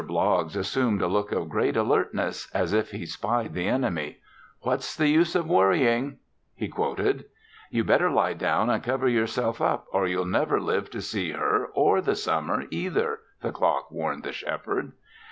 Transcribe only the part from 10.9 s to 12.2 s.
see her or the